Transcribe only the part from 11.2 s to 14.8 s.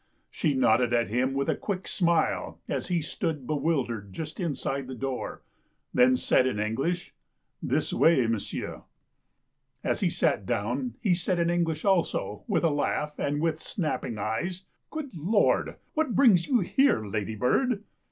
in English also, w ith a laugh and with snapping eyes:"